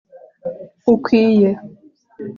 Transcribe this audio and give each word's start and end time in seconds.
ukwiye 0.93 1.49